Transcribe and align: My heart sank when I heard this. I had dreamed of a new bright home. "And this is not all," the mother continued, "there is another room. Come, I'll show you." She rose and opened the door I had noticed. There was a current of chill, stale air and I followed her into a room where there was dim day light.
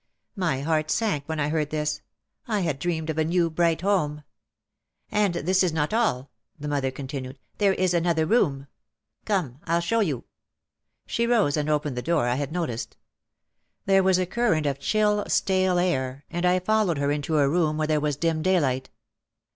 My 0.35 0.61
heart 0.61 0.89
sank 0.89 1.29
when 1.29 1.39
I 1.39 1.49
heard 1.49 1.69
this. 1.69 2.01
I 2.47 2.61
had 2.61 2.79
dreamed 2.79 3.11
of 3.11 3.19
a 3.19 3.23
new 3.23 3.51
bright 3.51 3.81
home. 3.81 4.23
"And 5.11 5.35
this 5.35 5.61
is 5.63 5.71
not 5.73 5.93
all," 5.93 6.31
the 6.59 6.67
mother 6.67 6.89
continued, 6.89 7.37
"there 7.59 7.75
is 7.75 7.93
another 7.93 8.25
room. 8.25 8.65
Come, 9.25 9.59
I'll 9.65 9.79
show 9.79 9.99
you." 9.99 10.23
She 11.05 11.27
rose 11.27 11.55
and 11.55 11.69
opened 11.69 11.95
the 11.95 12.01
door 12.01 12.25
I 12.27 12.33
had 12.33 12.51
noticed. 12.51 12.97
There 13.85 14.01
was 14.01 14.17
a 14.17 14.25
current 14.25 14.65
of 14.65 14.79
chill, 14.79 15.23
stale 15.27 15.77
air 15.77 16.25
and 16.31 16.47
I 16.47 16.57
followed 16.57 16.97
her 16.97 17.11
into 17.11 17.37
a 17.37 17.47
room 17.47 17.77
where 17.77 17.85
there 17.85 18.01
was 18.01 18.15
dim 18.15 18.41
day 18.41 18.59
light. 18.59 18.89